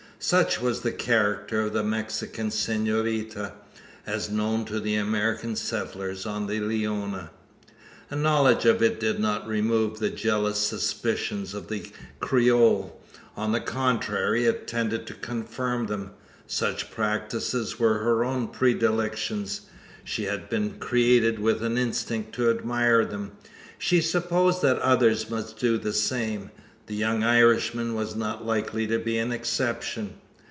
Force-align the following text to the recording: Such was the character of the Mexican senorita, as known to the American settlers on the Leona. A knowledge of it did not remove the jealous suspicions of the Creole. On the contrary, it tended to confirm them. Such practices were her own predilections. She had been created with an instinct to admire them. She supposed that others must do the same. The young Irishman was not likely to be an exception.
Such 0.23 0.61
was 0.61 0.81
the 0.81 0.91
character 0.91 1.61
of 1.61 1.73
the 1.73 1.81
Mexican 1.83 2.51
senorita, 2.51 3.53
as 4.05 4.29
known 4.29 4.65
to 4.65 4.79
the 4.79 4.93
American 4.93 5.55
settlers 5.55 6.27
on 6.27 6.45
the 6.45 6.59
Leona. 6.59 7.31
A 8.11 8.15
knowledge 8.15 8.65
of 8.65 8.83
it 8.83 8.99
did 8.99 9.19
not 9.19 9.47
remove 9.47 9.97
the 9.97 10.11
jealous 10.11 10.59
suspicions 10.59 11.55
of 11.55 11.69
the 11.69 11.91
Creole. 12.19 13.01
On 13.35 13.51
the 13.51 13.59
contrary, 13.61 14.45
it 14.45 14.67
tended 14.67 15.07
to 15.07 15.15
confirm 15.15 15.87
them. 15.87 16.11
Such 16.45 16.91
practices 16.91 17.79
were 17.79 17.97
her 17.97 18.23
own 18.23 18.49
predilections. 18.49 19.61
She 20.03 20.25
had 20.25 20.51
been 20.51 20.77
created 20.77 21.39
with 21.39 21.63
an 21.63 21.79
instinct 21.79 22.31
to 22.35 22.51
admire 22.51 23.05
them. 23.05 23.31
She 23.79 24.01
supposed 24.01 24.61
that 24.61 24.77
others 24.77 25.31
must 25.31 25.57
do 25.57 25.79
the 25.79 25.93
same. 25.93 26.51
The 26.87 26.95
young 26.97 27.23
Irishman 27.23 27.95
was 27.95 28.17
not 28.17 28.45
likely 28.45 28.85
to 28.87 28.99
be 28.99 29.17
an 29.17 29.31
exception. 29.31 30.15